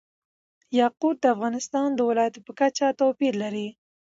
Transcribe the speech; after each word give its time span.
یاقوت 0.79 1.17
د 1.21 1.25
افغانستان 1.35 1.87
د 1.93 1.99
ولایاتو 2.09 2.39
په 2.47 2.51
کچه 2.59 2.85
توپیر 2.99 3.33
لري. 3.43 3.67